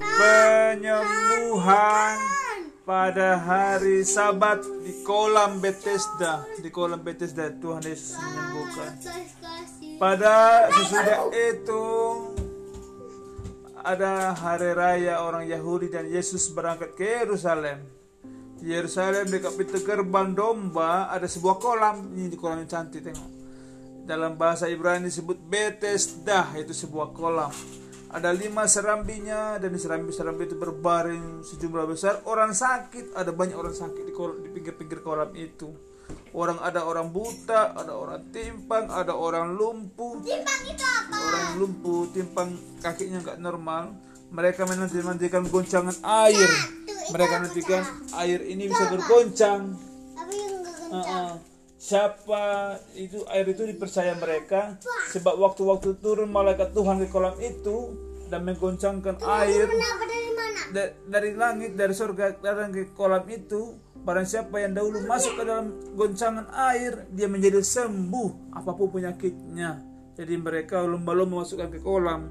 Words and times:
penyembuhan 0.00 2.16
pada 2.86 3.36
hari 3.36 4.04
Sabat 4.06 4.62
di 4.86 5.02
kolam 5.04 5.60
Bethesda. 5.60 6.46
Di 6.62 6.70
kolam 6.72 7.04
Bethesda 7.04 7.52
Tuhan 7.52 7.82
Yesus 7.84 8.16
menyembuhkan. 8.16 8.96
Pada 9.98 10.68
sesudah 10.72 11.28
itu 11.34 11.84
ada 13.82 14.34
hari 14.34 14.72
raya 14.72 15.22
orang 15.26 15.48
Yahudi 15.50 15.88
dan 15.90 16.06
Yesus 16.08 16.48
berangkat 16.54 16.94
ke 16.96 17.04
Yerusalem. 17.26 17.78
Di 18.58 18.74
Yerusalem 18.74 19.30
dekat 19.30 19.54
pintu 19.54 19.78
gerbang 19.86 20.34
domba 20.34 21.06
ada 21.10 21.26
sebuah 21.30 21.58
kolam. 21.62 22.10
Ini 22.14 22.28
di 22.30 22.36
kolam 22.38 22.58
yang 22.62 22.70
cantik 22.70 23.02
tengok. 23.06 23.30
Dalam 24.08 24.40
bahasa 24.40 24.72
Ibrani 24.72 25.12
disebut 25.12 25.36
Bethesda, 25.36 26.48
itu 26.56 26.72
sebuah 26.72 27.12
kolam. 27.12 27.52
Ada 28.08 28.32
lima 28.32 28.64
serambinya 28.64 29.60
dan 29.60 29.68
di 29.68 29.76
serambi-serambi 29.76 30.48
itu 30.48 30.56
berbaring 30.56 31.44
sejumlah 31.44 31.84
besar 31.84 32.24
orang 32.24 32.56
sakit. 32.56 33.12
Ada 33.12 33.36
banyak 33.36 33.52
orang 33.52 33.76
sakit 33.76 34.02
di, 34.08 34.12
kolam, 34.16 34.40
di 34.40 34.48
pinggir-pinggir 34.48 35.04
kolam 35.04 35.28
itu. 35.36 35.68
Orang 36.32 36.56
ada 36.64 36.88
orang 36.88 37.12
buta, 37.12 37.76
ada 37.76 37.92
orang 37.92 38.32
timpang, 38.32 38.88
ada 38.88 39.12
orang 39.12 39.52
lumpuh. 39.52 40.24
Timpang 40.24 40.60
itu 40.64 40.84
apa? 40.84 41.16
Orang 41.20 41.46
lumpuh, 41.60 42.08
timpang 42.08 42.48
kakinya 42.80 43.20
nggak 43.20 43.38
normal. 43.44 43.92
Mereka 44.32 44.64
menanti 44.64 45.00
nantikan 45.04 45.44
goncangan 45.48 45.96
air. 46.04 46.48
Mereka 47.12 47.34
nantikan 47.44 47.84
air 48.24 48.40
ini 48.44 48.72
bisa 48.72 48.88
bergoncang. 48.88 49.76
Tapi 50.16 50.34
yang 50.36 50.54
enggak 50.64 50.76
Uh, 50.88 50.96
uh. 50.96 51.30
Siapa 51.78 52.42
itu 52.92 53.22
air 53.30 53.46
itu 53.46 53.62
dipercaya 53.62 54.18
mereka? 54.18 54.74
Sebab 55.08 55.38
waktu-waktu 55.38 55.94
turun 55.96 56.26
malaikat 56.26 56.74
Tuhan 56.74 56.98
ke 56.98 57.06
kolam 57.06 57.38
itu 57.38 57.94
dan 58.26 58.42
menggoncangkan 58.42 59.22
air 59.22 59.64
Kenapa 59.64 60.04
dari 60.04 60.30
mana? 60.34 60.60
da- 60.68 60.92
dari 61.06 61.30
langit 61.32 61.78
dari 61.78 61.94
surga 61.94 62.42
datang 62.42 62.74
ke 62.74 62.90
kolam 62.92 63.22
itu. 63.30 63.78
Barang 63.98 64.24
siapa 64.24 64.58
yang 64.58 64.74
dahulu 64.74 65.04
masuk 65.04 65.36
ke 65.36 65.42
dalam 65.42 65.70
goncangan 65.94 66.50
air 66.70 67.06
dia 67.10 67.30
menjadi 67.30 67.62
sembuh 67.62 68.52
apa 68.52 68.70
pun 68.72 68.90
penyakitnya. 68.90 69.78
Jadi 70.12 70.34
mereka 70.34 70.82
lomba-lomba 70.82 71.46
masukkan 71.46 71.70
ke 71.70 71.78
kolam. 71.78 72.26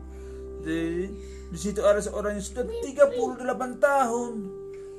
Di 0.60 1.08
di 1.48 1.56
situ 1.58 1.80
ada 1.80 2.04
seorang 2.04 2.36
yang 2.36 2.44
sudah 2.44 2.68
38 2.68 3.16
tahun 3.80 4.34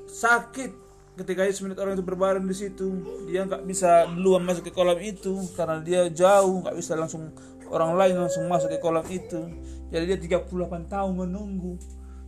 sakit 0.09 0.88
ketika 1.19 1.43
Yesus 1.43 1.67
melihat 1.67 1.83
orang 1.83 1.99
itu 1.99 2.07
berbaring 2.07 2.47
di 2.47 2.55
situ 2.55 2.87
dia 3.27 3.43
nggak 3.43 3.67
bisa 3.67 4.07
duluan 4.15 4.47
masuk 4.47 4.71
ke 4.71 4.73
kolam 4.73 4.99
itu 5.03 5.35
karena 5.59 5.83
dia 5.83 6.07
jauh 6.09 6.63
nggak 6.63 6.77
bisa 6.79 6.95
langsung 6.95 7.35
orang 7.69 7.99
lain 7.99 8.15
langsung 8.17 8.47
masuk 8.47 8.71
ke 8.71 8.79
kolam 8.79 9.05
itu. 9.11 9.43
Jadi 9.91 10.05
dia 10.05 10.39
38 10.39 10.87
tahun 10.87 11.13
menunggu 11.13 11.77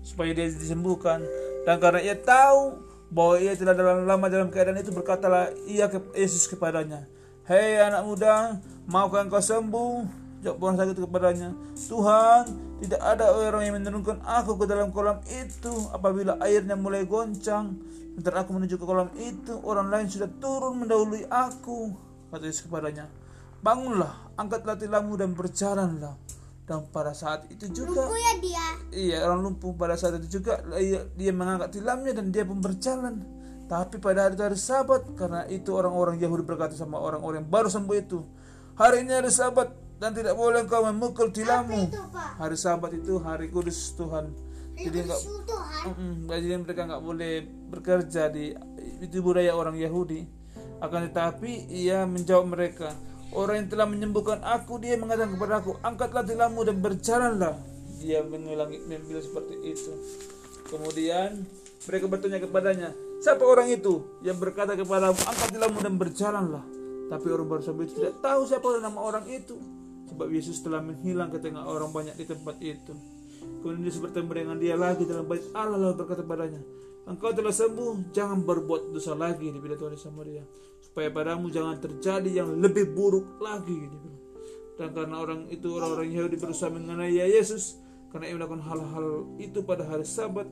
supaya 0.02 0.34
dia 0.34 0.48
disembuhkan. 0.48 1.22
Dan 1.62 1.78
karena 1.78 2.00
ia 2.02 2.16
tahu 2.18 2.82
bahwa 3.12 3.36
ia 3.38 3.54
telah 3.54 3.76
dalam 3.78 4.06
lama 4.06 4.26
dalam 4.26 4.48
keadaan 4.50 4.82
itu 4.82 4.90
berkatalah 4.90 5.50
ia 5.66 5.90
ke 5.90 5.98
Yesus 6.14 6.46
kepadanya 6.46 7.10
hei 7.50 7.82
anak 7.82 8.06
muda 8.06 8.62
maukah 8.86 9.26
engkau 9.26 9.42
sembuh? 9.42 10.22
Jawab 10.40 10.62
orang 10.62 10.76
sakit 10.78 10.96
kepadanya 11.04 11.50
Tuhan 11.74 12.69
tidak 12.80 13.00
ada 13.04 13.28
orang 13.36 13.62
yang 13.68 13.76
menurunkan 13.76 14.24
aku 14.24 14.56
ke 14.56 14.64
dalam 14.64 14.88
kolam 14.90 15.20
itu 15.28 15.72
apabila 15.92 16.40
airnya 16.40 16.74
mulai 16.74 17.04
goncang 17.04 17.76
Sementara 18.10 18.42
aku 18.44 18.52
menuju 18.52 18.74
ke 18.76 18.84
kolam 18.84 19.08
itu 19.16 19.54
orang 19.64 19.88
lain 19.88 20.08
sudah 20.10 20.28
turun 20.40 20.82
mendahului 20.84 21.28
aku 21.30 21.94
kata 22.32 22.44
Yesus 22.48 22.66
kepadanya 22.66 23.06
bangunlah 23.60 24.32
angkatlah 24.40 24.76
tilammu 24.76 25.14
dan 25.20 25.36
berjalanlah 25.36 26.16
dan 26.70 26.86
pada 26.94 27.10
saat 27.10 27.50
itu 27.50 27.66
juga 27.82 28.06
Lumpuh 28.06 28.14
ya 28.14 28.32
dia. 28.38 28.66
Iya 28.94 29.16
orang 29.26 29.42
lumpuh 29.42 29.74
pada 29.74 29.98
saat 29.98 30.22
itu 30.22 30.38
juga 30.38 30.62
dia, 30.78 31.02
dia 31.18 31.32
mengangkat 31.34 31.74
tilamnya 31.74 32.14
dan 32.14 32.30
dia 32.30 32.46
pun 32.46 32.62
berjalan. 32.62 33.26
Tapi 33.66 33.98
pada 33.98 34.30
hari 34.30 34.38
itu 34.38 34.42
hari 34.46 34.54
Sabat 34.54 35.02
karena 35.18 35.50
itu 35.50 35.74
orang-orang 35.74 36.22
Yahudi 36.22 36.46
berkata 36.46 36.78
sama 36.78 37.02
orang-orang 37.02 37.42
yang 37.42 37.50
baru 37.50 37.66
sembuh 37.66 37.96
itu, 37.98 38.22
hari 38.78 39.02
ini 39.02 39.18
hari 39.18 39.34
Sabat 39.34 39.79
dan 40.00 40.16
tidak 40.16 40.32
boleh 40.32 40.64
engkau 40.64 40.80
memukul 40.88 41.28
tilammu. 41.28 41.92
Itu. 41.92 42.00
Hari 42.40 42.56
Sabat 42.56 42.96
itu 42.96 43.20
hari 43.20 43.52
kudus 43.52 43.92
Tuhan. 44.00 44.32
Jadi 44.80 45.04
enggak 45.04 46.38
jadi 46.40 46.56
mereka 46.56 46.88
nggak 46.88 47.04
boleh 47.04 47.44
bekerja 47.68 48.32
di 48.32 48.56
itu 49.04 49.20
budaya 49.20 49.52
orang 49.52 49.76
Yahudi. 49.76 50.24
Akan 50.80 51.04
tetapi 51.04 51.68
ia 51.68 52.08
menjawab 52.08 52.56
mereka, 52.56 52.96
orang 53.36 53.60
yang 53.60 53.68
telah 53.68 53.84
menyembuhkan 53.84 54.40
aku 54.40 54.80
dia 54.80 54.96
mengatakan 54.96 55.36
kepada 55.36 55.60
aku, 55.60 55.76
angkatlah 55.84 56.24
tilammu 56.24 56.64
dan 56.64 56.80
berjalanlah. 56.80 57.54
Dia 58.00 58.24
mengulangi 58.24 58.80
bilang 58.88 59.20
seperti 59.20 59.60
itu. 59.60 59.92
Kemudian 60.72 61.44
mereka 61.84 62.04
bertanya 62.08 62.40
kepadanya, 62.40 62.88
siapa 63.20 63.44
orang 63.44 63.68
itu 63.68 64.00
yang 64.24 64.40
berkata 64.40 64.72
kepada 64.72 65.12
angkat 65.12 65.48
tilammu 65.52 65.78
dan 65.84 65.94
berjalanlah. 66.00 66.64
Tapi 67.12 67.26
orang 67.28 67.60
itu 67.84 68.00
tidak 68.00 68.16
tahu 68.24 68.40
siapa 68.48 68.64
nama 68.80 68.96
orang 68.96 69.28
itu. 69.28 69.79
Sebab 70.10 70.26
Yesus 70.26 70.58
telah 70.60 70.82
menghilang 70.82 71.30
ke 71.30 71.38
tengah 71.38 71.62
orang 71.62 71.94
banyak 71.94 72.18
di 72.18 72.26
tempat 72.26 72.58
itu. 72.58 72.92
Kemudian 73.62 73.86
Yesus 73.86 74.02
bertemu 74.02 74.30
dengan 74.34 74.56
dia 74.58 74.74
lagi 74.74 75.06
dalam 75.06 75.24
bait 75.24 75.44
Allah 75.54 75.78
lalu 75.78 75.96
berkata 76.02 76.26
padanya, 76.26 76.60
Engkau 77.08 77.32
telah 77.32 77.54
sembuh, 77.54 78.12
jangan 78.12 78.44
berbuat 78.44 78.92
dosa 78.94 79.16
lagi, 79.16 79.48
dibilang 79.48 79.78
Tuhan 79.80 79.92
Yesus 79.96 80.06
sama 80.06 80.22
dia. 80.22 80.44
Supaya 80.82 81.08
padamu 81.10 81.48
jangan 81.48 81.80
terjadi 81.80 82.44
yang 82.44 82.60
lebih 82.60 82.92
buruk 82.92 83.40
lagi, 83.40 83.74
dia 83.74 83.98
bilang. 83.98 84.20
Dan 84.80 84.88
karena 84.96 85.16
orang 85.20 85.40
itu 85.52 85.68
orang-orang 85.76 86.08
Yahudi 86.08 86.36
berusaha 86.40 86.72
mengenai 86.72 87.12
Yesus, 87.12 87.80
karena 88.10 88.30
ia 88.30 88.34
melakukan 88.36 88.62
hal-hal 88.64 89.06
itu 89.36 89.60
pada 89.64 89.84
hari 89.84 90.08
Sabat, 90.08 90.48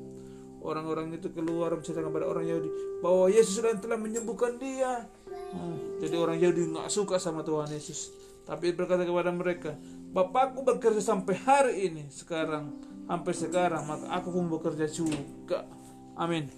orang-orang 0.62 1.14
itu 1.14 1.30
keluar 1.30 1.74
menceritakan 1.74 2.10
pada 2.10 2.26
orang 2.26 2.44
Yahudi 2.46 2.70
bahwa 3.00 3.30
Yesus 3.30 3.58
sudah 3.58 3.78
telah 3.78 3.98
menyembuhkan 3.98 4.58
dia. 4.58 5.06
Hmm, 5.28 6.02
jadi 6.02 6.16
orang 6.18 6.36
Yahudi 6.42 6.74
nggak 6.74 6.88
suka 6.90 7.16
sama 7.16 7.40
Tuhan 7.46 7.70
Yesus. 7.72 8.12
Tapi 8.48 8.72
berkata 8.72 9.04
kepada 9.04 9.28
mereka, 9.28 9.76
Bapakku 10.08 10.64
bekerja 10.64 11.04
sampai 11.04 11.36
hari 11.36 11.92
ini, 11.92 12.08
sekarang 12.08 12.80
sampai 13.04 13.32
sekarang, 13.36 13.84
maka 13.84 14.08
aku 14.08 14.32
pun 14.32 14.48
bekerja 14.48 14.88
juga. 14.88 15.68
Amin. 16.16 16.48